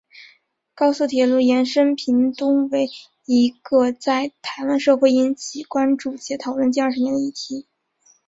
[0.73, 2.89] 高速铁路延伸屏东为
[3.27, 7.67] 一个在台湾社会引起关注且讨论近二十年的议题。